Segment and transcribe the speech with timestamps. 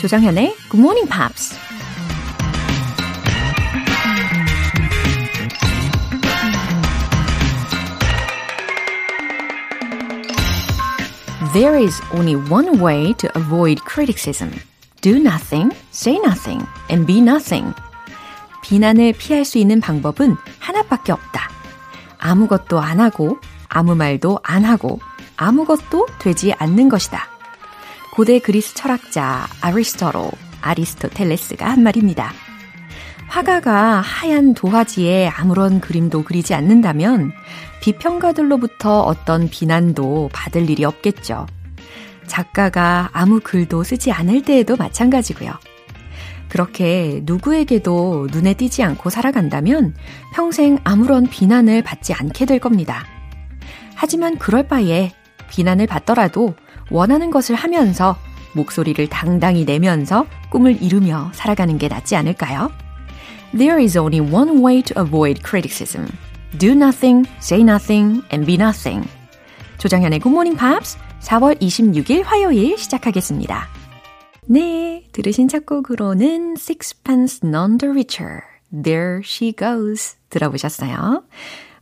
[0.00, 1.54] 조정현의 Good Morning Pops.
[11.52, 14.50] There is only one way to avoid criticism.
[15.02, 17.74] Do nothing, say nothing, and be nothing.
[18.62, 21.50] 비난을 피할 수 있는 방법은 하나밖에 없다.
[22.18, 24.98] 아무것도 안 하고, 아무 말도 안 하고,
[25.36, 27.29] 아무것도 되지 않는 것이다.
[28.12, 32.32] 고대 그리스 철학자 아리스토로, 아리스토텔레스가 한 말입니다.
[33.28, 37.32] 화가가 하얀 도화지에 아무런 그림도 그리지 않는다면
[37.80, 41.46] 비평가들로부터 어떤 비난도 받을 일이 없겠죠.
[42.26, 45.52] 작가가 아무 글도 쓰지 않을 때에도 마찬가지고요.
[46.48, 49.94] 그렇게 누구에게도 눈에 띄지 않고 살아간다면
[50.34, 53.06] 평생 아무런 비난을 받지 않게 될 겁니다.
[53.94, 55.12] 하지만 그럴 바에
[55.48, 56.54] 비난을 받더라도
[56.90, 58.16] 원하는 것을 하면서
[58.54, 62.70] 목소리를 당당히 내면서 꿈을 이루며 살아가는 게 낫지 않을까요?
[63.56, 66.08] There is only one way to avoid criticism.
[66.58, 69.08] Do nothing, say nothing, and be nothing.
[69.78, 73.68] 조장현의 Good Morning Pops 4월 26일 화요일 시작하겠습니다.
[74.46, 78.40] 네, 들으신 작곡으로는 Sixpence None the Richer,
[78.72, 81.22] There She Goes 들어보셨어요.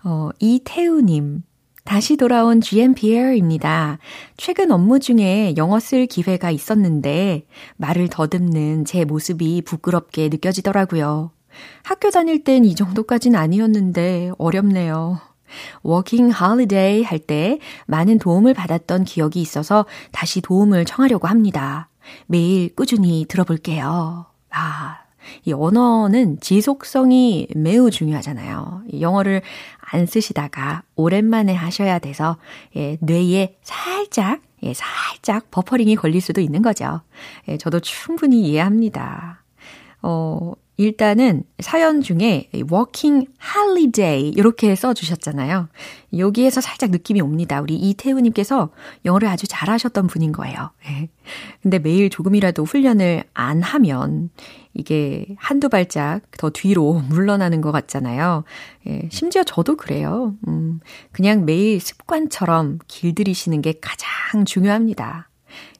[0.04, 1.42] 어, 이태우님,
[1.88, 3.96] 다시 돌아온 GMPR입니다.
[4.36, 7.46] 최근 업무 중에 영어 쓸 기회가 있었는데
[7.78, 11.30] 말을 더듬는 제 모습이 부끄럽게 느껴지더라고요.
[11.82, 15.18] 학교 다닐 땐 이 정도까진 아니었는데 어렵네요.
[15.82, 21.88] 워킹 홀리데이 할 때 많은 도움을 받았던 기억이 있어서 다시 도움을 청하려고 합니다.
[22.26, 24.26] 매일 꾸준히 들어볼게요.
[24.50, 24.98] 아,
[25.44, 28.82] 이 언어는 지속성이 매우 중요하잖아요.
[29.00, 29.42] 영어를
[29.80, 32.36] 안 쓰시다가 오랜만에 하셔야 돼서
[32.76, 37.00] 예, 뇌에 살짝 예, 살짝 버퍼링이 걸릴 수도 있는 거죠.
[37.48, 39.42] 예, 저도 충분히 이해합니다.
[40.02, 43.28] 어, 일단은 사연 중에 working
[44.36, 45.68] 이렇게 써 주셨잖아요.
[46.16, 47.60] 여기에서 살짝 느낌이 옵니다.
[47.60, 48.70] 우리 이태우 님께서
[49.04, 50.70] 영어를 아주 잘하셨던 분인 거예요.
[50.88, 51.08] 예.
[51.62, 54.30] 근데 매일 조금이라도 훈련을 안 하면
[54.72, 58.44] 이게 한두 발짝 더 뒤로 물러나는 것 같잖아요.
[58.86, 59.08] 예.
[59.10, 60.36] 심지어 저도 그래요.
[60.46, 60.78] 음,
[61.10, 65.27] 그냥 매일 습관처럼 길들이시는 게 가장 중요합니다.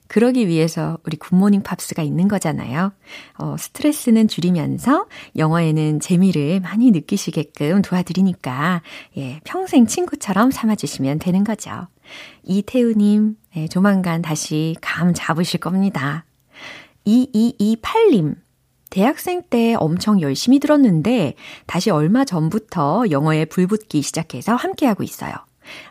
[0.09, 2.91] 그러기 위해서 우리 굿모닝 팝스가 있는 거잖아요.
[3.37, 5.05] 어, 스트레스는 줄이면서
[5.37, 8.81] 영어에는 재미를 많이 느끼시게끔 도와드리니까,
[9.17, 11.87] 예, 평생 친구처럼 삼아주시면 되는 거죠.
[12.43, 16.25] 이태우님, 예, 조만간 다시 감 잡으실 겁니다.
[17.05, 18.35] 2228님,
[18.89, 21.35] 대학생 때 엄청 열심히 들었는데,
[21.67, 25.35] 다시 얼마 전부터 영어에 불붙기 시작해서 함께하고 있어요.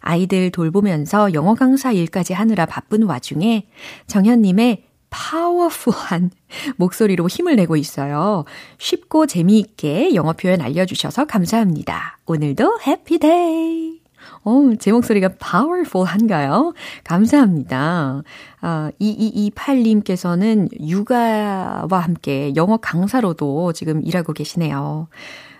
[0.00, 3.66] 아이들 돌보면서 영어 강사 일까지 하느라 바쁜 와중에
[4.06, 6.31] 정현님의 파워풀한
[6.77, 8.44] 목소리로 힘을 내고 있어요.
[8.78, 12.19] 쉽고 재미있게 영어 표현 알려주셔서 감사합니다.
[12.27, 14.00] 오늘도 해피데이!
[14.44, 16.75] 어, 제 목소리가 powerful한가요?
[17.05, 18.22] 감사합니다.
[18.60, 25.09] 아, 2228님께서는 육아와 함께 영어 강사로도 지금 일하고 계시네요.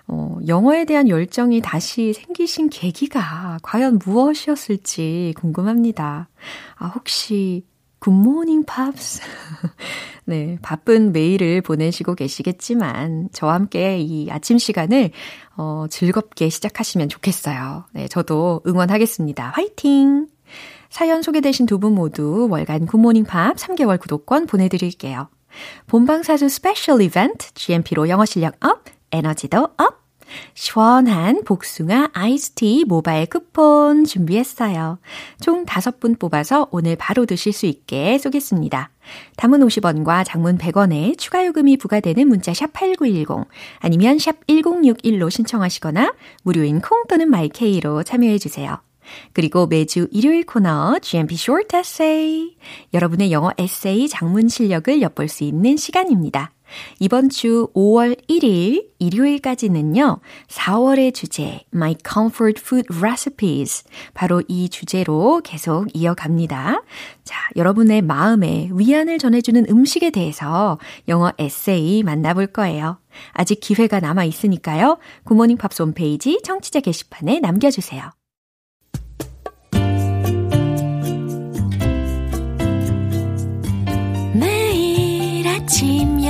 [0.09, 6.29] 어, 영어에 대한 열정이 다시 생기신 계기가 과연 무엇이었을지 궁금합니다.
[6.77, 7.65] 아, 혹시
[8.01, 9.21] 굿모닝 팝스.
[10.25, 15.11] 네, 바쁜 메일을 보내시고 계시겠지만 저와 함께 이 아침 시간을
[15.57, 17.85] 어, 즐겁게 시작하시면 좋겠어요.
[17.93, 19.53] 네, 저도 응원하겠습니다.
[19.55, 20.29] 화이팅!
[20.91, 25.29] 사연 소개되신 두 분 모두 월간 굿모닝 팝스 3개월 구독권 보내드릴게요.
[25.87, 30.09] 본방사수 스페셜 이벤트 GMP로 영어 실력 up, 에너지도 up!
[30.55, 34.99] 시원한 복숭아 아이스티 모바일 쿠폰 준비했어요.
[35.41, 38.91] 총 5분 뽑아서 오늘 바로 드실 수 있게 쏘겠습니다.
[39.37, 43.49] 단문 50원과 장문 100원에 추가 요금이 부과되는 문자 샵 8910
[43.79, 48.79] 아니면 샵 1061로 신청하시거나 무료인 콩 또는 마이케이로 참여해 주세요.
[49.33, 52.57] 그리고 매주 일요일 코너 GMP Short Essay
[52.93, 56.53] 여러분의 영어 에세이 장문 실력을 엿볼 수 있는 시간입니다.
[57.01, 63.85] 이번 주 5월 1일 일요일까지는요, 4월의 주제, My Comfort Food Recipes.
[64.15, 66.83] 바로 이 주제로 계속 이어갑니다.
[67.25, 70.79] 자, 여러분의 마음에 위안을 전해주는 음식에 대해서
[71.09, 72.99] 영어 에세이 만나볼 거예요.
[73.33, 74.99] 아직 기회가 남아 있으니까요.
[75.25, 78.11] 굿모닝 팝스 홈페이지 청취자 게시판에 남겨주세요.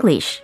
[0.00, 0.42] English.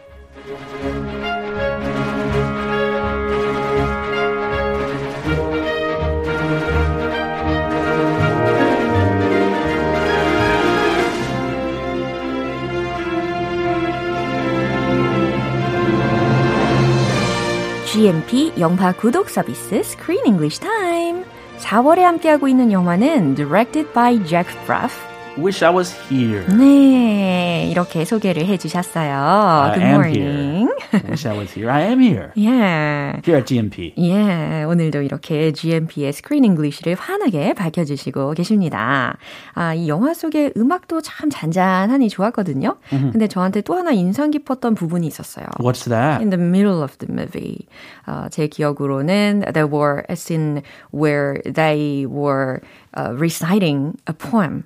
[17.86, 21.24] GMP 영화 구독 서비스 Screen English Time.
[21.58, 25.15] 4월에 함께하고 있는 영화는 Directed by Zach Braff.
[25.38, 26.46] Wish I was here.
[26.56, 29.72] 네, 이렇게 소개를 해주셨어요.
[29.74, 30.68] Good am morning.
[30.92, 31.08] here.
[31.10, 31.70] Wish I was here.
[31.70, 32.30] I am here.
[32.38, 33.20] 예.
[33.22, 33.92] Here at GMP.
[33.98, 39.18] 예, 오늘도 이렇게 GMP의 screen English를 환하게 밝혀주시고 계십니다.
[39.52, 42.78] 아, 이 영화 속의 음악도 참 잔잔하니 좋았거든요.
[42.88, 45.44] 근데 저한테 또 하나 인상 깊었던 부분이 있었어요.
[45.58, 46.22] What's that?
[46.22, 47.66] In the middle of the movie.
[48.06, 50.62] 어, 제 기억으로는 there were a scene
[50.94, 52.62] where they were
[52.96, 54.64] uh, reciting a poem.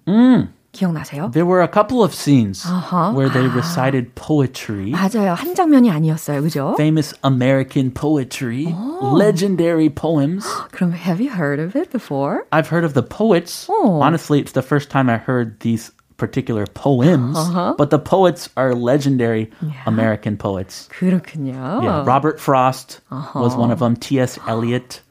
[0.74, 1.32] 기억나세요?
[1.32, 3.14] There were a couple of scenes Uh-huh.
[3.16, 4.92] where they recited poetry.
[4.92, 5.34] 맞아요.
[5.34, 6.42] 한 장면이 아니었어요.
[6.44, 6.76] 그죠?
[6.76, 10.46] Famous American poetry, legendary poems.
[10.72, 12.46] 그럼 have you heard of it before?
[12.52, 13.68] I've heard of the poets.
[13.70, 14.02] Oh.
[14.02, 17.76] Honestly, it's the first time I heard these particular poems, Uh-huh.
[17.78, 19.52] but the poets are legendary
[19.86, 20.88] American poets.
[20.92, 21.84] 그렇군요.
[21.84, 23.00] Yeah, Robert Frost
[23.36, 23.96] was one of them.
[23.96, 24.40] T.S.
[24.48, 25.02] Eliot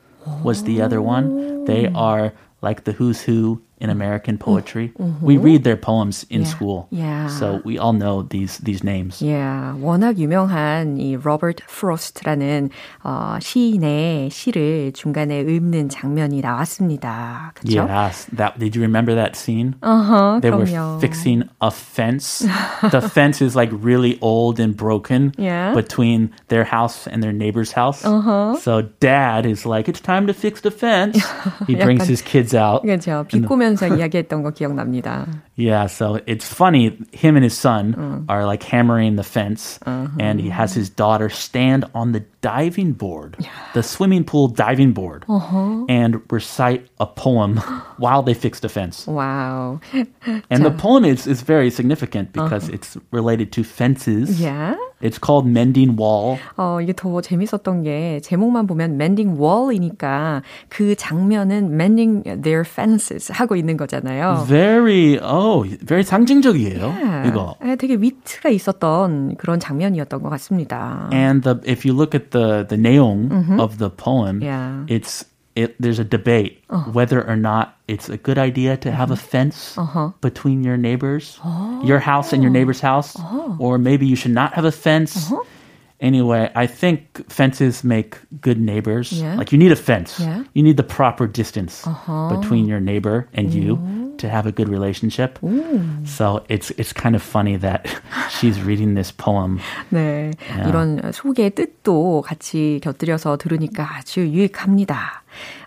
[0.43, 1.65] was the other one.
[1.65, 2.33] They are
[2.63, 4.93] like the who's who in American poetry.
[5.21, 6.49] We read their poems in Yeah.
[6.49, 7.27] school, Yeah.
[7.29, 9.21] so we all know these these names.
[9.21, 12.71] Yeah, 워낙 유명한 이 로버트 프로스트라는
[13.03, 17.53] 어, 시인의 시를 중간에 읊는 장면이 나왔습니다.
[17.57, 17.85] 그렇죠?
[17.87, 19.75] Yes, that did you remember that scene?
[19.83, 20.97] 어허, They 그럼요.
[20.97, 22.47] were fixing a fence.
[22.91, 25.75] the fence is like really old and broken Yeah.
[25.75, 28.01] between their house and their neighbor's house.
[28.63, 31.21] So dad is like, "It's time to fix the fence."
[31.67, 32.83] He brings 약간- his kids out.
[32.83, 33.27] 그렇죠.
[33.29, 35.27] 비꼬면 서 이야기했던 거 기억납니다.
[35.57, 36.99] Yeah, so it's funny.
[37.13, 41.85] Him and his son are like hammering the fence, and he has his daughter stand
[41.95, 43.37] on the diving board,
[43.73, 45.25] the swimming pool diving board,
[45.89, 47.59] and recite a poem
[47.99, 49.07] while they fix the fence.
[49.07, 49.81] 와우.
[50.51, 54.41] And the poem is, is very significant because it's related to fences.
[54.41, 54.75] Yeah.
[55.02, 56.38] It's called Mending Wall.
[56.58, 63.56] 어, 이게 더 재밌었던 게 제목만 보면 mending wall이니까 그 장면은 mending their fences 하고
[63.56, 64.46] 있는 거잖아요.
[64.48, 66.88] Very, oh, very 상징적이에요.
[66.92, 67.28] 네.
[67.30, 67.56] 이거.
[67.66, 71.10] 예, 되게 위트가 있었던 그런 장면이었던 것 같습니다.
[71.14, 73.30] And the, if you look at the, the 내용
[73.60, 74.86] of the poem, Yeah.
[74.88, 79.17] it's it, there's a debate whether or not it's a good idea to have a
[79.17, 79.79] fence
[80.21, 81.39] between your neighbors,
[81.85, 83.17] your house and your neighbor's house,
[83.59, 85.33] or maybe you should not have a fence.
[86.01, 89.13] Anyway, I think fences make good neighbors.
[89.13, 89.37] Yeah.
[89.37, 90.19] Like you need a fence.
[90.21, 90.43] Yeah.
[90.53, 91.87] You need the proper distance
[92.29, 93.79] between your neighbor and you
[94.19, 95.39] to have a good relationship.
[96.05, 97.87] So it's it's kind of funny that
[98.29, 99.61] she's reading this poem.
[99.91, 100.33] 네,
[100.67, 105.18] 이런 소개의 뜻도 같이 곁들여서 들으니까 아주 유익합니다.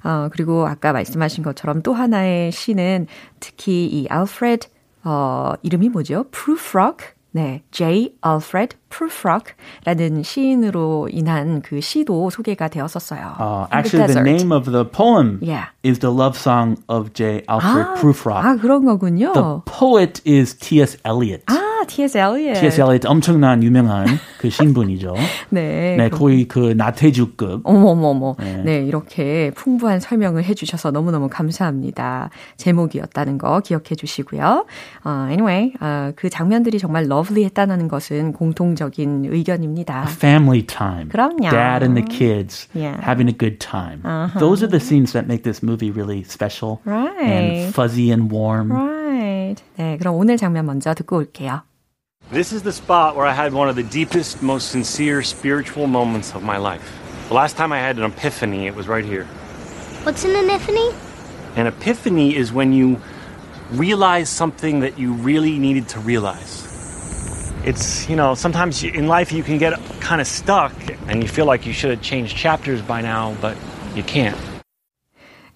[0.04, 3.06] 어, 그리고 아까 말씀하신 것처럼 또 하나의 시는
[3.40, 4.68] 특히 이 알프레드
[5.04, 6.24] 어, 이름이 뭐죠?
[6.30, 6.98] 프루프록
[7.34, 8.14] 네, J.
[8.26, 13.36] Alfred Prufrock라는 시인으로 인한 그 시도 소개가 되었었어요.
[13.40, 14.28] Uh, the actually, the desert.
[14.28, 15.68] name of the poem Yeah.
[15.82, 17.42] is the love song of J.
[17.48, 18.44] Alfred 아, Prufrock.
[18.44, 19.32] 아, 그런 거군요.
[19.32, 20.98] The poet is T.S.
[21.06, 21.42] Eliot.
[21.46, 21.54] 아,
[21.86, 22.16] T.S.
[22.18, 22.60] Eliot.
[22.60, 22.80] T.S.
[22.80, 24.06] Eliot 엄청난 유명한
[24.38, 25.14] 그 신분이죠.
[25.50, 25.96] 네.
[25.96, 27.62] 네, 거의 그 나태주급.
[27.64, 28.36] 어머머머.
[28.38, 28.62] 네.
[28.64, 28.78] 네.
[28.84, 32.30] 이렇게 풍부한 설명을 해주셔서 너무너무 감사합니다.
[32.56, 34.66] 제목이었다는 거 기억해 주시고요.
[35.04, 40.06] 어, anyway, 어, 그 장면들이 정말 러블리했다는 것은 공통적인 의견입니다.
[40.08, 41.08] Family time.
[41.08, 41.50] 그럼요.
[41.50, 43.00] Dad and the kids Yeah.
[43.02, 44.02] having a good time.
[44.38, 47.20] Those are the scenes that make this movie really special Right.
[47.22, 48.72] and fuzzy and warm.
[48.72, 49.62] Right.
[49.76, 51.62] 네, 그럼 오늘 장면 먼저 듣고 올게요.
[52.30, 56.34] This is the spot where I had one of the deepest, most sincere spiritual moments
[56.34, 56.98] of my life.
[57.28, 59.24] The last time I had an epiphany, it was right here.
[60.04, 60.90] What's an epiphany?
[61.56, 63.00] An epiphany is when you
[63.72, 66.68] realize something that you really needed to realize.
[67.64, 70.72] It's, you know, sometimes in life you can get kind of stuck
[71.08, 73.56] and you feel like you should have changed chapters by now, but
[73.94, 74.36] you can't.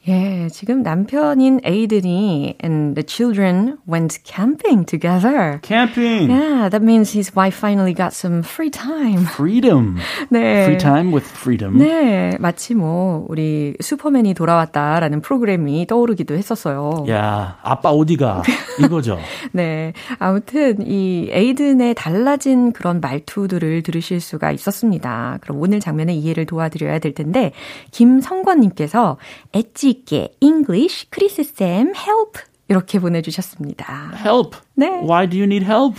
[0.08, 5.58] 예, 지금 남편인 에이든이 and the children went camping together.
[5.62, 6.30] Camping.
[6.30, 9.26] Yeah, that means his wife finally got some free time.
[9.26, 9.98] Freedom.
[10.30, 10.62] 네.
[10.64, 11.78] Free time with freedom.
[11.78, 17.04] 네, 마치 뭐 우리 슈퍼맨이 돌아왔다라는 프로그램이 떠오르기도 했었어요.
[17.08, 18.44] 야, 아빠 어디가?
[18.84, 19.18] 이거죠.
[19.50, 25.38] 네, 아무튼 이 에이든의 달라진 그런 말투들을 들으실 수가 있었습니다.
[25.40, 27.50] 그럼 오늘 장면의 이해를 도와드려야 될 텐데
[27.90, 29.16] 김성권님께서
[29.52, 34.12] 엣지 있게 English 크리스 쌤 help 이렇게 보내주셨습니다.
[34.16, 34.58] Help.
[34.74, 34.88] 네.
[34.88, 35.96] Why do you need help?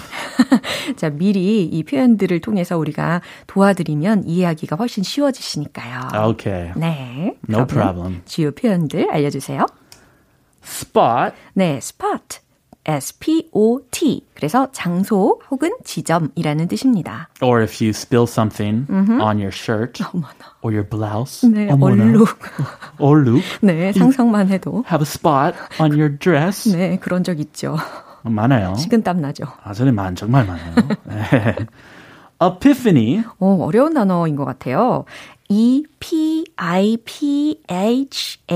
[0.98, 6.10] 자, 미리 이 표현들을 통해서 우리가 도와드리면 이해하기가 훨씬 쉬워지시니까요.
[6.32, 6.74] Okay.
[6.76, 7.38] 네.
[7.50, 8.22] No problem.
[8.26, 9.66] 주요 표현들 알려주세요.
[10.62, 11.34] Spot.
[11.54, 12.40] 네, spot.
[12.88, 14.26] S-P-O-T.
[14.34, 17.30] 그래서 장소 혹은 지점이라는 뜻입니다.
[17.42, 20.02] Or if you spill something on your shirt
[20.62, 21.48] or your blouse.
[21.50, 22.04] 네, 어머나.
[22.04, 22.28] 얼룩.
[22.98, 23.42] 얼룩.
[23.62, 24.86] 네, 상상만 해도.
[24.90, 26.70] Have a spot on your dress.
[26.70, 27.76] 네, 그런 적 있죠.
[28.24, 28.76] 많아요.
[28.76, 29.46] 식은땀 나죠.
[29.64, 30.74] 아, 저는 많, 정말 많아요.
[31.04, 31.56] 네.
[32.42, 33.24] Epiphany.
[33.40, 35.06] 어, 어려운 단어인 것 같아요.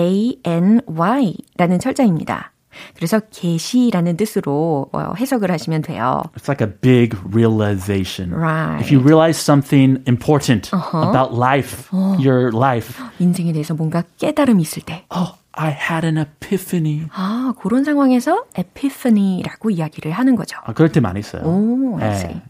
[0.01, 2.51] E-P-I-P-H-A-N-Y 라는 철자입니다.
[2.95, 6.21] 그래서 계시라는 뜻으로 어, 해석을 하시면 돼요.
[6.35, 8.33] It's like a big realization.
[8.33, 8.81] Right.
[8.83, 15.05] If you realize something important about life, your life, 인생에 대해서 뭔가 깨달음이 있을 때.
[15.15, 17.07] oh, I had an epiphany.
[17.13, 20.57] 아, 그런 상황에서 epiphany라고 이야기를 하는 거죠.
[20.63, 21.43] 아, 그럴 때 많이 있어요.
[21.43, 22.15] 오, I 네.
[22.15, 22.41] see.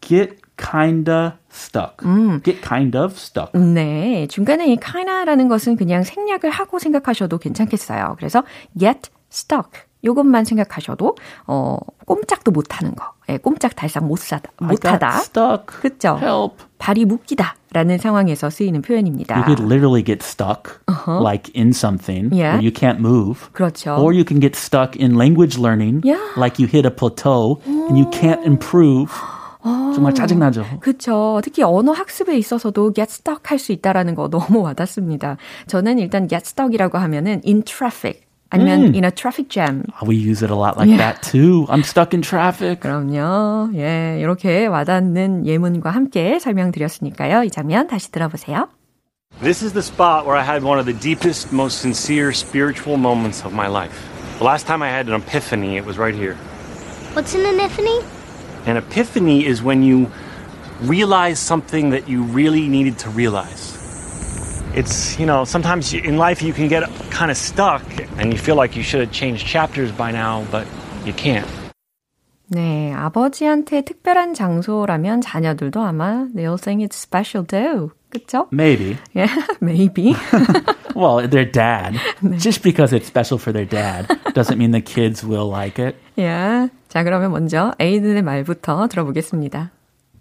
[0.00, 1.96] Get kinda stuck.
[2.42, 3.52] Get kind of stuck.
[3.58, 8.14] 네, 중간에 이 kinda라는 것은 그냥 생략을 하고 생각하셔도 괜찮겠어요.
[8.18, 8.42] 그래서
[8.78, 11.14] get stuck 요것만 생각하셔도
[11.46, 15.66] 어 꼼짝도 못 하는 거, 예, 꼼짝 달싹 못 사다, got 못하다, stuck.
[15.80, 16.18] 그죠?
[16.20, 16.64] Help.
[16.78, 19.36] 발이 묶이다라는 상황에서 쓰이는 표현입니다.
[19.36, 22.56] You could literally get stuck, like in something Yeah.
[22.56, 23.52] where you can't move.
[23.52, 23.96] 그렇죠.
[24.00, 26.18] Or you can get stuck in language learning, Yeah.
[26.38, 29.12] like you hit a plateau and you can't improve.
[29.94, 30.64] 정말 짜증나죠.
[30.80, 31.42] 그렇죠.
[31.44, 35.36] 특히 언어 학습에 있어서도 get stuck 할 수 있다라는 거 너무 와닿습니다.
[35.66, 40.51] 저는 일단 get stuck이라고 하면은 in traffic 아니면 in a traffic jam We use it
[40.51, 40.97] a lot like Yeah.
[40.97, 41.65] that too.
[41.67, 42.79] I'm stuck in traffic.
[42.79, 43.71] 그럼요.
[43.75, 47.43] 예, 이렇게 와닿는 예문과 함께 설명드렸으니까요.
[47.43, 48.69] 이 장면 다시 들어보세요.
[49.41, 53.43] This is the spot where I had one of the deepest, most sincere spiritual moments
[53.43, 53.97] of my life.
[54.37, 56.37] The last time I had an epiphany, it was right here.
[57.13, 57.99] What's an epiphany?
[58.65, 60.07] An epiphany is when you
[60.81, 63.75] realize something that you really needed to realize.
[64.75, 67.81] It's, you know, sometimes you- in life you can get kind of stuck
[68.19, 70.67] and you feel like you should have changed chapters by now, but
[71.05, 71.47] you can't.
[72.47, 77.91] 네, 아버지한테 특별한 장소라면 자녀들도 아마 they'll think it's special too.
[78.11, 78.47] 그쵸?
[78.51, 78.97] Maybe.
[79.15, 80.15] Yeah, maybe.
[80.95, 81.99] Well, their dad.
[82.37, 85.95] Just because it's special for their dad doesn't mean the kids will like it.
[86.15, 86.69] yeah.
[86.87, 89.71] 자, 그러면 먼저 에이든의 말부터 들어보겠습니다.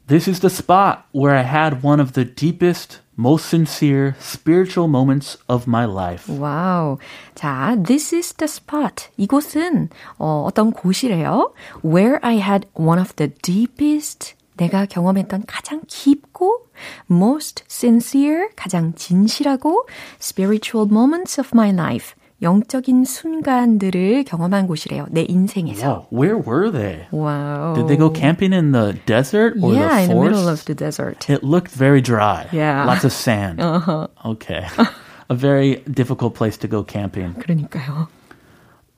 [0.09, 5.39] This is the spot where I had one of the deepest, most sincere spiritual moments
[5.49, 6.29] of my life.
[6.29, 6.99] 와우.
[7.35, 9.09] 자, this is the spot.
[9.17, 11.53] 이곳은 어, 어떤 곳이래요.
[11.85, 16.67] Where I had one of the deepest 내가 경험했던 가장 깊고
[17.11, 19.87] most sincere 가장 진실하고
[20.21, 22.15] spiritual moments of my life.
[22.43, 25.07] 영적인 순간들을 경험한 곳이래요.
[25.11, 26.09] 내 인생에서.
[26.11, 27.07] Whoa, where were they?
[27.11, 27.75] 와우.
[27.75, 30.31] Did they go camping in the desert or Yeah, the in the forest?
[30.37, 31.31] middle of the desert.
[31.31, 32.47] It looked very dry.
[32.53, 32.85] Yeah.
[32.85, 33.61] Lots of sand.
[33.63, 34.67] Okay.
[35.31, 37.35] A very difficult place to go camping.
[37.35, 38.09] 그러니까요.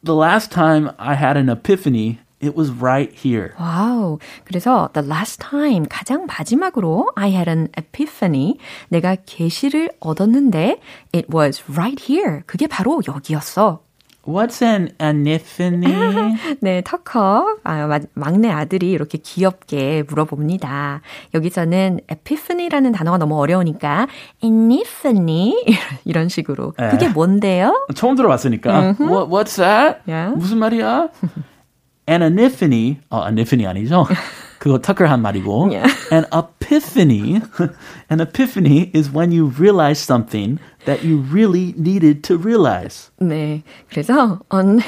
[0.03, 3.52] The last time I had an epiphany, it was right here.
[3.60, 4.20] 와우.
[4.44, 8.58] 그래서 the last time 가장 마지막으로 I had an epiphany.
[8.90, 10.80] 내가 계시를 얻었는데
[11.14, 12.42] it was right here.
[12.46, 13.82] 그게 바로 여기였어.
[14.24, 16.36] What's an epiphany?
[16.62, 21.02] 네, 터커 아, 마- 막내 아들이 이렇게 귀엽게 물어봅니다.
[21.34, 24.08] 여기서는 epiphany라는 단어가 너무 어려우니까
[24.44, 25.56] epiphany
[26.06, 26.90] 이런 식으로 에.
[26.90, 27.88] 그게 뭔데요?
[27.96, 28.96] 처음 들어봤으니까.
[29.00, 30.02] What, what's that?
[30.08, 30.36] Yeah.
[30.38, 31.10] 무슨 말이야?
[32.09, 32.99] An epiphany.
[33.11, 34.07] 어, epiphany 아니죠?
[34.59, 35.71] 그거 터커 한 말이고.
[35.73, 35.93] Yeah.
[36.13, 37.41] An epiphany.
[38.11, 43.11] An epiphany is when you realize something that you really needed to realize.
[43.21, 44.81] 네, 그래서 on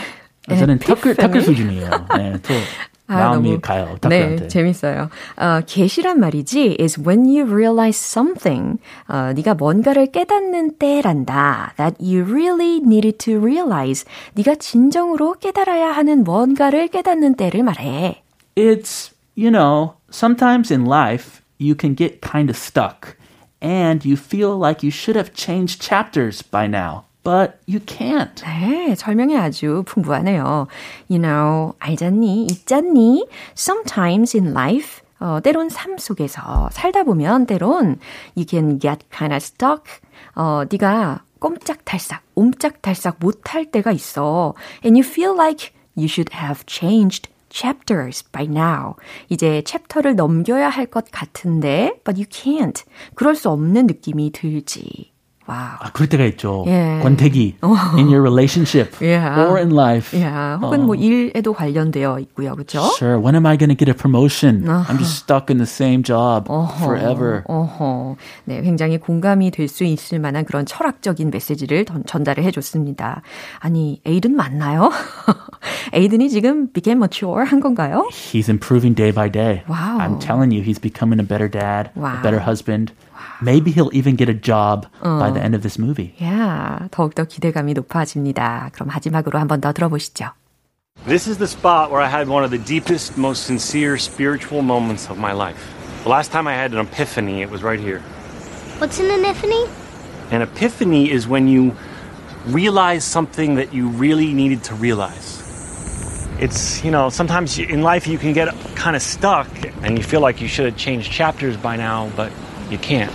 [0.49, 1.17] 아, 저는 터커, epiphany.
[1.17, 1.91] 터커 수준이에요.
[2.17, 2.55] 네, 또
[3.11, 3.97] 아, 마음이 너무- 가요.
[4.03, 4.49] 네, 터커한테.
[4.49, 5.09] 재밌어요.
[5.39, 8.79] 어, 계시란 말이지 is when you realize something.
[9.09, 11.73] 어, 네가 뭔가를 깨닫는 때란다.
[11.79, 14.05] That you really needed to realize.
[14.35, 18.23] 네가 진정으로 깨달아야 하는 뭔가를 깨닫는 때를 말해.
[18.57, 23.17] It's, you know, sometimes in life you can get kind of stuck
[23.63, 27.05] and you feel like you should have changed chapters by now.
[27.24, 28.44] But you can't.
[28.44, 30.68] 네, 설명이 아주 풍부하네요.
[31.10, 33.26] You know, 알잖니, 있잖니.
[33.56, 38.00] Sometimes in life, 어, 때론 삶 속에서 살다 보면 때론
[38.36, 39.84] you can get kind of stuck.
[40.36, 44.54] 어, 네가 꼼짝달싹, 옴짝달싹 못할 때가 있어.
[44.84, 48.96] And you feel like you should have changed chapters by now.
[49.30, 52.84] 이제 챕터를 넘겨야 할 것 같은데, but you can't.
[53.16, 55.13] 그럴 수 없는 느낌이 들지.
[55.46, 55.76] 와우.
[55.80, 56.64] 아, 그럴 때가 있죠.
[56.68, 57.00] 예.
[57.04, 57.58] 권태기
[57.98, 59.42] in your relationship Yeah.
[59.50, 60.18] or in life.
[60.22, 62.54] 야, 혹은 뭐 일에도 관련되어 있고요.
[62.56, 62.80] 그렇죠?
[62.98, 63.18] Sure.
[63.20, 64.64] When am I going to get a promotion?
[64.68, 66.48] I'm just stuck in the same job
[66.80, 67.44] forever.
[67.48, 68.16] 어허.
[68.46, 73.22] 네, 굉장히 공감이 될 수 있을 만한 그런 철학적인 메시지를 던, 전달을 해 줬습니다.
[73.60, 74.92] 아니, 에이든 맞나요?
[75.94, 78.08] 에이든이 지금 became mature 한 건가요?
[78.12, 79.64] He's improving day by day.
[79.68, 79.98] Wow.
[80.00, 82.20] I'm telling you, he's becoming a better dad, Wow.
[82.20, 82.94] a better husband.
[83.43, 86.15] Maybe he'll even get a job by the end of this movie.
[86.23, 88.71] 야, 더욱더 기대감이 높아집니다.
[88.73, 90.31] 그럼 마지막으로 한 번 더 들어보시죠.
[91.07, 95.09] This is the spot where I had one of the deepest, most sincere spiritual moments
[95.09, 95.63] of my life.
[96.03, 98.01] The last time I had an epiphany, it was right here.
[98.79, 99.67] What's an epiphany?
[100.31, 101.73] An epiphany is when you
[102.47, 105.39] realize something that you really needed to realize.
[106.41, 109.49] It's, you know, sometimes in life you can get kind of stuck
[109.83, 112.31] and you feel like you should have changed chapters by now, but
[112.71, 113.13] you can't.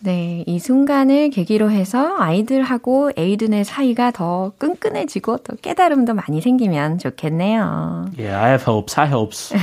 [0.00, 8.10] 네, 이 순간을 계기로 해서 아이들하고 에이든의 사이가 더 끈끈해지고 또 깨달음도 많이 생기면 좋겠네요.
[8.16, 8.94] Yeah, I have hopes.
[8.94, 9.54] High hopes.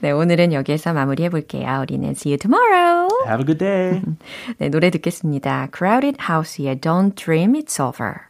[0.00, 1.80] 네, 오늘은 여기에서 마무리해 볼게요.
[1.80, 3.08] 우리는 see you tomorrow.
[3.26, 4.02] have a good day.
[4.58, 5.68] 네, 노래 듣겠습니다.
[5.74, 8.29] Crowded House의 Don't Dream It's Over.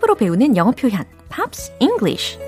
[0.00, 2.38] 팝으로 배우는 영어 표현 Pops English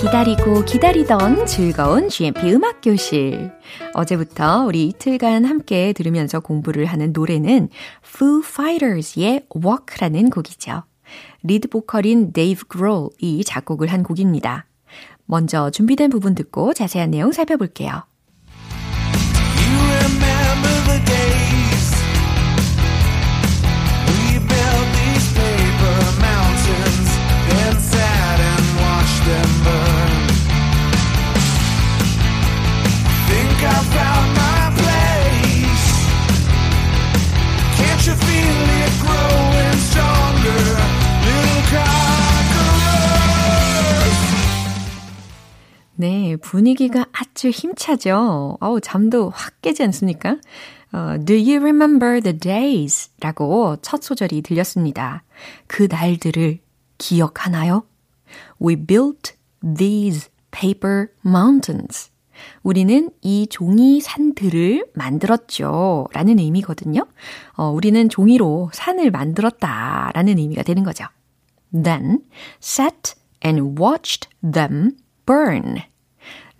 [0.00, 3.50] 기다리고 기다리던 즐거운 GMP 음악 교실.
[3.94, 7.70] 어제부터 우리 이틀간 함께 들으면서 공부를 하는 노래는
[8.04, 10.82] Foo Fighters의 Walk라는 곡이죠.
[11.44, 14.66] 리드 보컬인 데이브 그롤이 작곡을 한 곡입니다.
[15.26, 18.04] 먼저 준비된 부분 듣고 자세한 내용 살펴볼게요.
[46.02, 48.58] 네, 분위기가 아주 힘차죠.
[48.60, 50.36] 어우, 잠도 확 깨지 않습니까?
[50.92, 53.12] 어, Do you remember the days?
[53.20, 55.22] 라고 첫 소절이 들렸습니다.
[55.68, 56.58] 그 날들을
[56.98, 57.86] 기억하나요?
[58.60, 62.10] We built these paper mountains.
[62.64, 66.08] 우리는 이 종이 산들을 만들었죠.
[66.12, 67.06] 라는 의미거든요.
[67.52, 70.10] 어, 우리는 종이로 산을 만들었다.
[70.14, 71.04] 라는 의미가 되는 거죠.
[71.72, 72.24] Then
[72.60, 75.91] sat and watched them burn.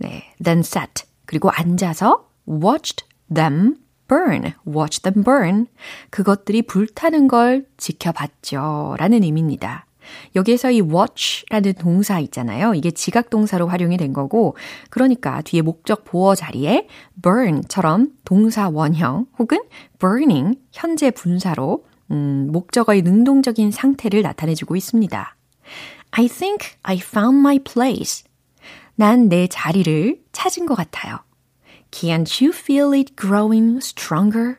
[0.03, 1.05] 네, then sat.
[1.27, 3.77] 그리고 앉아서 watched them
[4.09, 4.53] burn.
[4.67, 5.67] watch them burn.
[6.11, 8.97] 그것들이 불타는 걸 지켜봤죠.
[8.99, 9.87] 라는 의미입니다.
[10.35, 12.75] 여기에서 이 watch라는 동사 있잖아요.
[12.75, 14.57] 이게 지각 동사로 활용이 된 거고,
[14.91, 16.88] 그러니까 뒤에 목적 보어 자리에
[17.23, 19.61] burn처럼 동사 원형 혹은
[20.01, 25.37] burning 현재 분사로 음, 목적어의 능동적인 상태를 나타내주고 있습니다.
[26.11, 28.25] I think I found my place.
[28.96, 31.18] 난 내 자리를 찾은 것 같아요.
[31.90, 34.57] Can't you feel it growing stronger?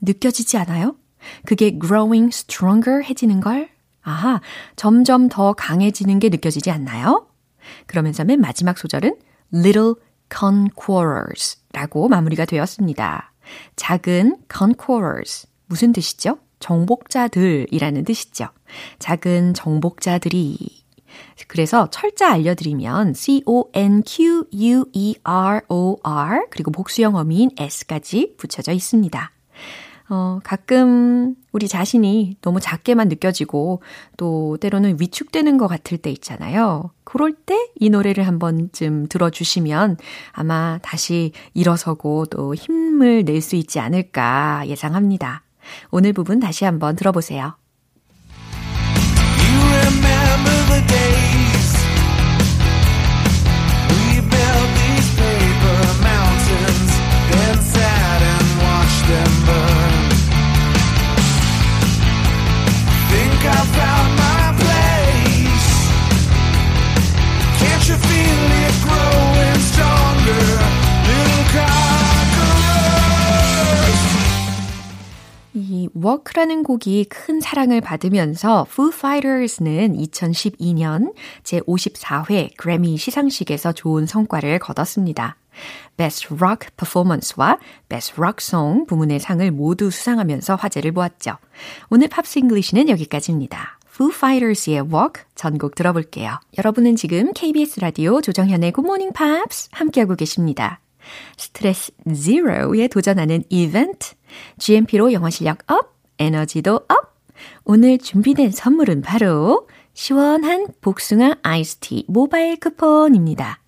[0.00, 0.96] 느껴지지 않아요?
[1.44, 3.68] 그게 growing stronger 해지는 걸?
[4.02, 4.40] 아하,
[4.76, 7.28] 점점 더 강해지는 게 느껴지지 않나요?
[7.86, 9.16] 그러면서 맨 마지막 소절은
[9.52, 9.94] little
[10.32, 13.32] conquerors 라고 마무리가 되었습니다.
[13.76, 15.46] 작은 conquerors.
[15.66, 16.38] 무슨 뜻이죠?
[16.60, 18.48] 정복자들이라는 뜻이죠.
[18.98, 20.77] 작은 정복자들이.
[21.46, 23.66] 그래서 철자 알려드리면 C-O-N-Q-U-E-R-O-R
[26.50, 29.32] 그리고 복수형 어미인 S까지 붙여져 있습니다.
[30.10, 33.82] 어, 가끔 우리 자신이 너무 작게만 느껴지고
[34.16, 36.90] 또 때로는 위축되는 것 같을 때 있잖아요.
[37.04, 39.96] 그럴 때 이 노래를 한 번쯤 들어주시면
[40.32, 45.42] 아마 다시 일어서고 또 힘을 낼 수 있지 않을까 예상합니다.
[45.90, 47.54] 오늘 부분 다시 한번 들어보세요.
[76.28, 85.36] 이 Walk라는 곡이 큰 사랑을 받으면서 Foo Fighters는 2012년 제54회 그래미 시상식에서 좋은 성과를 거뒀습니다.
[85.96, 91.38] Best Rock Performance와 Best Rock Song 부문의 상을 모두 수상하면서 화제를 모았죠.
[91.88, 93.78] 오늘 Pops English는 여기까지입니다.
[93.88, 96.38] Foo Fighters의 Walk 전곡 들어볼게요.
[96.58, 100.80] 여러분은 지금 KBS 라디오 조정현의 Good Morning Pops 함께하고 계십니다.
[101.38, 104.14] 스트레스 제로에 도전하는 이벤트.
[104.58, 107.14] GMP로 영어 실력 up, 에너지도 up.
[107.64, 113.60] 오늘 준비된 선물은 바로 시원한 복숭아 아이스티 모바일 쿠폰입니다.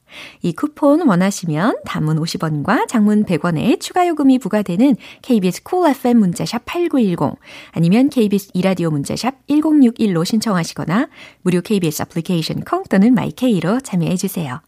[0.42, 7.38] 이 쿠폰 원하시면 단문 50원과 장문 100원의 추가 요금이 부과되는 KBS Cool FM 문자샵 8910
[7.72, 11.08] 아니면 KBS 2라디오 문자샵 1061로 신청하시거나
[11.42, 14.60] 무료 KBS 애플리케이션 콩 또는 마이케이로 참여해 주세요.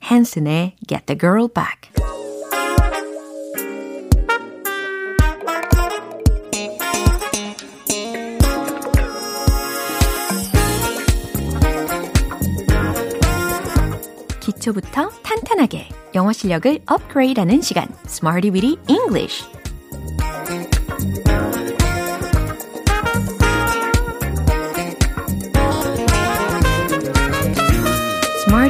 [0.00, 2.27] 한슨의 Get the Girl Back
[14.68, 19.44] 기초부터 탄탄하게 영어 실력을 업그레이드하는 시간 Smarty Weedy English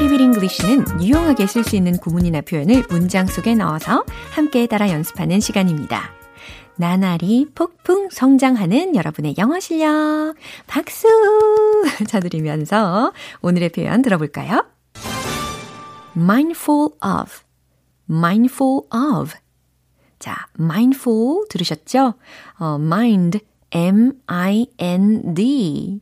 [0.00, 6.12] with English는 유용하게 쓸 수 있는 구문이나 표현을 문장 속에 넣어서 함께 따라 연습하는 시간입니다.
[6.76, 10.34] 나날이 폭풍 성장하는 여러분의 영어 실력
[10.66, 11.08] 박수
[12.06, 14.64] 쳐드리면서 오늘의 표현 들어볼까요?
[16.18, 17.42] Mindful of,
[18.10, 19.34] mindful of.
[20.18, 22.14] 자, mindful 들으셨죠?
[22.58, 24.40] 어, mind, M-I-N-D.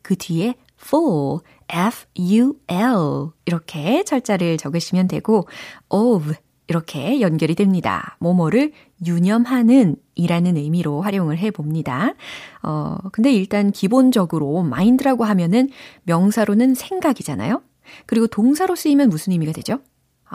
[0.02, 3.31] 그 뒤에 full, F-U-L.
[3.44, 5.46] 이렇게 철자를 적으시면 되고,
[5.88, 6.35] of.
[6.68, 8.16] 이렇게 연결이 됩니다.
[8.18, 8.72] 뭐뭐를
[9.07, 12.14] 유념하는 이라는 의미로 활용을 해 봅니다.
[12.62, 15.68] 어, 근데 일단 기본적으로 mind라고 하면은
[16.05, 17.62] 명사로는 생각이잖아요.
[18.07, 19.79] 그리고 동사로 쓰이면 무슨 의미가 되죠?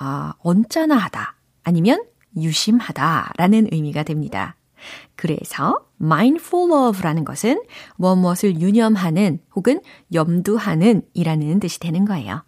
[0.04, 2.04] 아, 언짢아 하다 아니면
[2.36, 4.56] 유심하다 라는 의미가 됩니다.
[5.16, 7.62] 그래서 mindful of라는 것은
[7.98, 9.80] 무엇을 유념하는 혹은
[10.12, 12.44] 염두하는 이라는 뜻이 되는 거예요.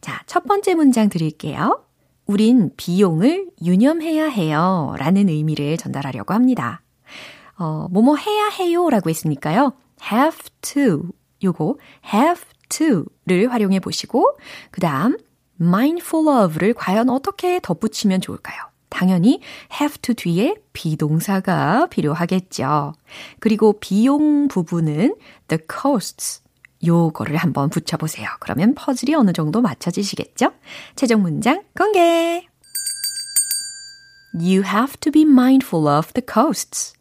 [0.00, 1.84] 자, 첫 번째 문장 드릴게요.
[2.26, 6.82] 우린 비용을 유념해야 해요 라는 의미를 전달하려고 합니다.
[7.56, 9.72] 어, 뭐뭐 해야 해요 라고 했으니까요.
[10.02, 11.02] have to
[11.44, 11.76] 요거
[12.12, 14.36] have to를 활용해 보시고
[14.72, 15.16] 그 다음
[15.60, 18.58] mindful of를 과연 어떻게 덧붙이면 좋을까요?
[18.88, 19.40] 당연히
[19.72, 22.94] have to 뒤에 비동사가 필요하겠죠.
[23.38, 25.16] 그리고 비용 부분은
[25.48, 26.42] the costs
[26.86, 28.28] 요거를 한번 붙여보세요.
[28.40, 30.52] 그러면 퍼즐이 어느 정도 맞춰지시겠죠?
[30.96, 32.46] 최종 문장 공개!
[34.34, 36.94] You have to be mindful of the costs.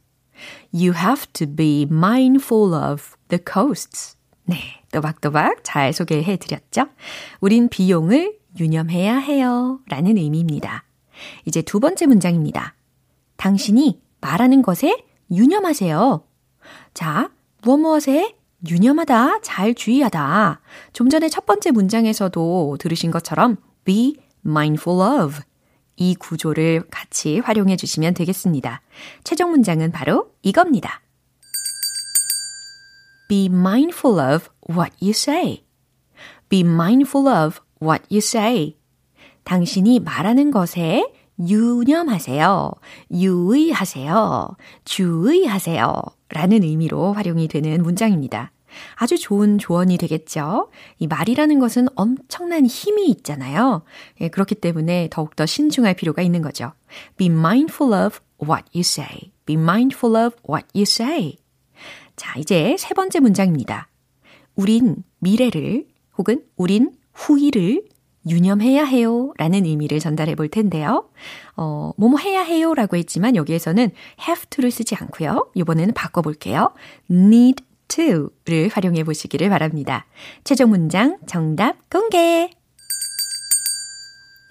[0.73, 4.15] You have to be mindful of the costs.
[4.45, 4.57] 네,
[4.91, 6.87] 또박또박 잘 소개해 드렸죠?
[7.41, 9.79] 우린 비용을 유념해야 해요.
[9.87, 10.83] 라는 의미입니다.
[11.45, 12.75] 이제 두 번째 문장입니다.
[13.37, 16.23] 당신이 말하는 것에 유념하세요.
[16.93, 17.31] 자,
[17.63, 18.35] 무엇 무엇에
[18.67, 20.61] 유념하다, 잘 주의하다.
[20.93, 25.41] 좀 전에 첫 번째 문장에서도 들으신 것처럼 be mindful of
[25.95, 28.81] 이 구조를 같이 활용해 주시면 되겠습니다.
[29.23, 31.01] 최종 문장은 바로 이겁니다.
[33.27, 35.65] Be mindful of what you say.
[36.49, 38.77] Be mindful of what you say.
[39.43, 42.71] 당신이 말하는 것에 유념하세요.
[43.11, 44.57] 유의하세요.
[44.85, 46.01] 주의하세요.
[46.29, 48.51] 라는 의미로 활용이 되는 문장입니다.
[48.95, 50.69] 아주 좋은 조언이 되겠죠?
[50.99, 53.83] 이 말이라는 것은 엄청난 힘이 있잖아요.
[54.21, 56.73] 예, 그렇기 때문에 더욱더 신중할 필요가 있는 거죠.
[57.17, 59.31] Be mindful of what you say.
[59.45, 61.37] Be mindful of what you say.
[62.15, 63.87] 자, 이제 세 번째 문장입니다.
[64.55, 65.87] 우린 미래를
[66.17, 67.83] 혹은 우린 후일을
[68.29, 71.09] 유념해야 해요 라는 의미를 전달해 볼 텐데요.
[71.55, 75.49] 어, 뭐뭐 해야 해요 라고 했지만 여기에서는 have to를 쓰지 않고요.
[75.55, 76.73] 이번에는 바꿔볼게요.
[77.09, 80.05] need to를 활용해 보시기를 바랍니다.
[80.43, 82.51] 최종 문장 정답 공개!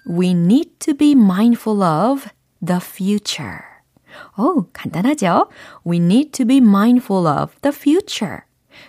[0.09, 2.29] We need to be mindful of
[2.65, 3.59] the future.
[4.37, 5.49] 오, 간단하죠?
[5.85, 8.39] We need to be mindful of the future.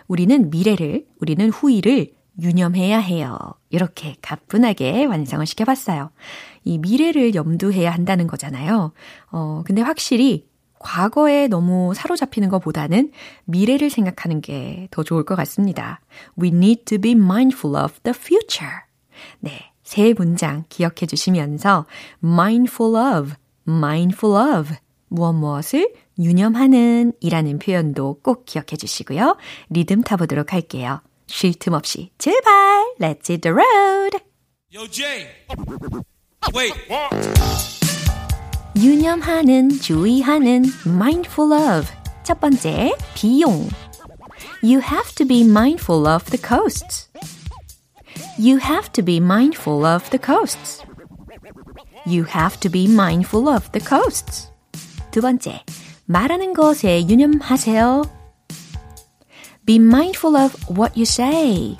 [0.06, 3.36] 우리는 미래를, 우리는 후일을 유념해야 해요.
[3.70, 6.10] 이렇게 가뿐하게 완성을 시켜봤어요.
[6.64, 8.92] 이 미래를 염두해야 한다는 거잖아요.
[9.30, 10.46] 어, 근데 확실히
[10.78, 13.10] 과거에 너무 사로잡히는 것보다는
[13.46, 16.00] 미래를 생각하는 게 더 좋을 것 같습니다.
[16.40, 18.72] We need to be mindful of the future.
[19.40, 19.72] 네.
[19.82, 21.86] 세 문장 기억해 주시면서
[22.22, 23.32] mindful of,
[23.66, 24.74] mindful of
[25.08, 29.36] 무엇 무엇을 유념하는 이라는 표현도 꼭 기억해 주시고요.
[29.70, 31.00] 리듬 타보도록 할게요.
[31.27, 34.19] 쉴 틈 없이 제발 Let's hit the road!
[34.71, 35.27] Yo, Jay.
[36.53, 36.73] Wait.
[38.75, 41.91] 유념하는, 주의하는, mindful of.
[42.23, 43.69] 첫 번째, 비용.
[44.63, 47.09] You have to be mindful of the costs.
[48.39, 50.83] You have to be mindful of the costs.
[52.07, 54.49] You have to be mindful of the costs.
[55.11, 55.63] 두 번째,
[56.05, 58.16] 말하는 것에 유념하세요.
[59.67, 61.77] Be mindful of what you say.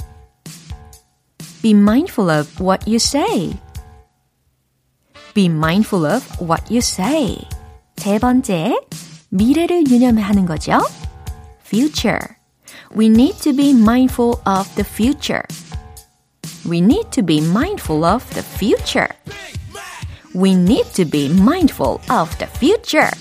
[1.62, 3.54] Be mindful of what you say.
[5.34, 7.48] Be mindful of what you say.
[7.96, 8.76] 세 번째,
[9.30, 10.80] 미래를 유념하는 거죠.
[11.66, 12.38] Future.
[12.96, 15.44] We need to be mindful of the future.
[16.66, 19.10] We need to be mindful of the future.
[20.36, 23.12] We need to be mindful of the future.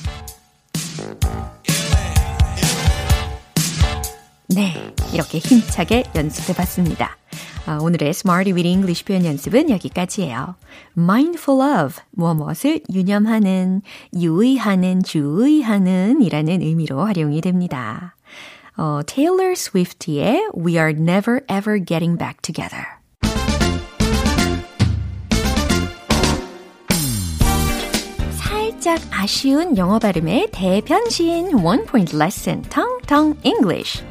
[4.50, 4.74] 네,
[5.14, 7.18] 이렇게 힘차게 연습해 봤습니다.
[7.66, 10.56] 아, 오늘의 Smarty with English 표현 연습은 여기까지예요.
[10.98, 13.82] mindful of, 무엇 무엇을 유념하는,
[14.16, 18.16] 유의하는, 주의하는 이라는 의미로 활용이 됩니다.
[18.78, 22.86] 어, Taylor Swift의 We are never ever getting back together.
[28.38, 34.02] 살짝 아쉬운 영어 발음의 대변신 One Point Lesson Tong Tong English.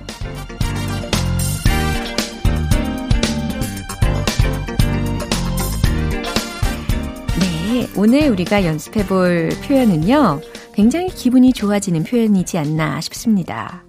[7.76, 10.40] 네, 오늘 우리가 연습해 볼 표현은요.
[10.72, 13.84] 굉장히 기분이 좋아지는 표현이지 않나 싶습니다.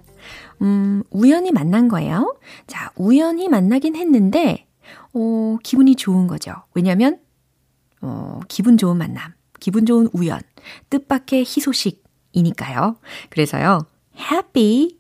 [0.62, 2.38] 음, 우연히 만난 거예요.
[2.68, 4.68] 자, 우연히 만나긴 했는데,
[5.14, 6.52] 어, 기분이 좋은 거죠.
[6.74, 7.22] 왜냐면,
[8.02, 10.42] 어, 기분 좋은 만남, 기분 좋은 우연,
[10.90, 12.98] 뜻밖의 희소식이니까요.
[13.30, 13.86] 그래서요,
[14.20, 14.98] happy,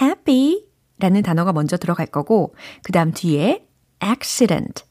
[0.00, 0.66] happy
[1.00, 3.66] 라는 단어가 먼저 들어갈 거고, 그 다음 뒤에
[4.00, 4.84] accident,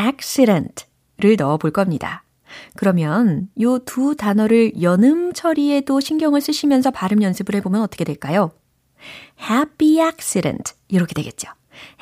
[0.00, 2.24] accident를 넣어 볼 겁니다.
[2.76, 8.50] 그러면 요 두 단어를 연음 처리에도 신경을 쓰시면서 발음 연습을 해보면 어떻게 될까요?
[9.40, 10.74] happy accident.
[10.88, 11.48] 이렇게 되겠죠.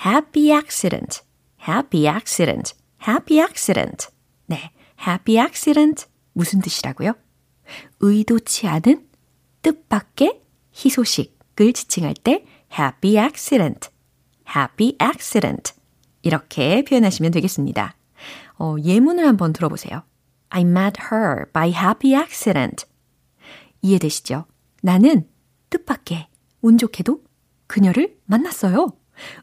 [0.04, 1.20] happy accident.
[1.68, 2.74] happy accident.
[3.06, 4.08] happy accident.
[4.46, 4.70] 네.
[5.06, 6.06] happy accident.
[6.32, 7.12] 무슨 뜻이라고요?
[8.00, 9.06] 의도치 않은
[9.62, 10.40] 뜻밖의
[10.74, 12.44] 희소식을 지칭할 때
[12.78, 13.90] happy accident.
[14.56, 15.74] happy accident.
[16.22, 17.96] 이렇게 표현하시면 되겠습니다.
[18.58, 20.02] 어, 예문을 한번 들어보세요.
[20.50, 22.86] I met her by happy accident.
[23.82, 24.46] 이해되시죠?
[24.82, 25.28] 나는
[25.70, 26.28] 뜻밖의
[26.62, 27.22] 운 좋게도
[27.66, 28.88] 그녀를 만났어요.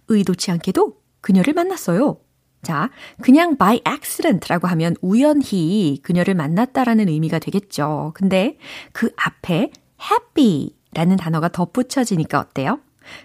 [0.08, 2.20] 의도치 않게도 그녀를 만났어요.
[2.62, 2.90] 자,
[3.22, 8.12] 그냥 by accident라고 하면 우연히 그녀를 만났다라는 의미가 되겠죠.
[8.16, 8.58] 근데
[8.94, 12.80] 그 앞에 happy라는 단어가 덧붙여지니까 어때요?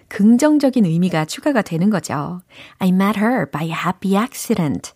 [0.09, 2.41] 긍정적인 의미가 추가가 되는 거죠.
[2.79, 4.91] I met her by happy accident.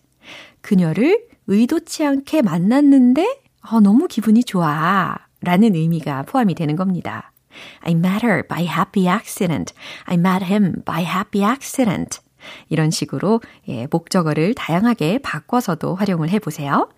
[0.60, 7.32] 그녀를 의도치 않게 만났는데 어, 너무 기분이 좋아 라는 의미가 포함이 되는 겁니다.
[7.80, 9.74] I met her by happy accident.
[10.06, 12.20] I met him by happy accident.
[12.68, 16.88] 이런 식으로 예, 목적어를 다양하게 바꿔서도 활용을 해보세요.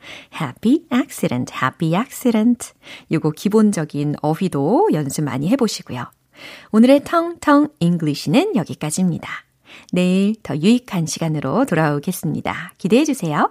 [0.40, 2.72] happy accident, happy accident.
[3.12, 6.06] 요거 기본적인 어휘도 연습 많이 해보시고요.
[6.72, 9.28] 오늘의 텅텅 English는 여기까지입니다.
[9.92, 12.72] 내일 더 유익한 시간으로 돌아오겠습니다.
[12.78, 13.50] 기대해 주세요.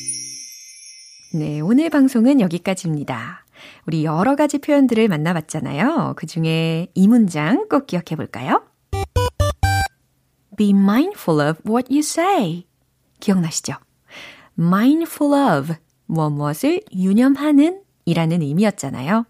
[1.33, 3.45] 네, 오늘 방송은 여기까지입니다.
[3.87, 6.15] 우리 여러 가지 표현들을 만나봤잖아요.
[6.17, 8.63] 그 중에 이 문장 꼭 기억해 볼까요?
[10.57, 12.65] Be mindful of what you say.
[13.21, 13.75] 기억나시죠?
[14.59, 15.73] mindful of
[16.05, 19.25] 무엇을 유념하는 이라는 의미였잖아요.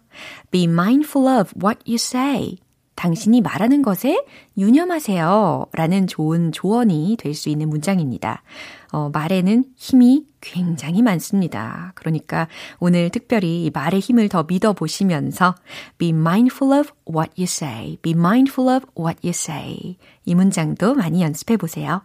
[0.50, 2.58] Be mindful of what you say.
[2.96, 4.24] 당신이 말하는 것에
[4.58, 5.66] 유념하세요.
[5.74, 8.44] 라는 좋은 조언이 될 수 있는 문장입니다.
[8.92, 11.94] 어, 말에는 힘이 굉장히 많습니다.
[11.96, 12.48] 그러니까
[12.80, 15.56] 오늘 특별히 말의 힘을 더 믿어보시면서
[15.98, 17.98] be mindful of what you say.
[18.02, 19.98] be mindful of what you say.
[20.26, 22.04] 이 문장도 많이 연습해 보세요.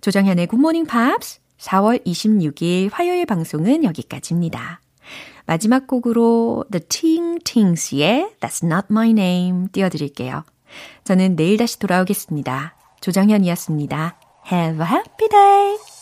[0.00, 4.80] 조정현의 Morning Pops 4월 26일 화요일 방송은 여기까지입니다.
[5.46, 10.44] 마지막 곡으로 The Ting Tings의 That's Not My Name 띄워드릴게요.
[11.04, 12.76] 저는 내일 다시 돌아오겠습니다.
[13.00, 14.18] 조정현이었습니다.
[14.52, 15.95] Have a happy day!